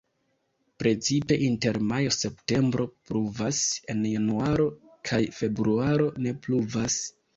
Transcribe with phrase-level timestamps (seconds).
[0.83, 3.59] Precipe inter majo-septembro pluvas;
[3.95, 4.65] en januaro
[5.11, 6.99] kaj februaro ne pluvas.